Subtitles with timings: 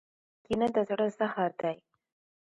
[0.43, 1.77] کینه د زړه زهر دی.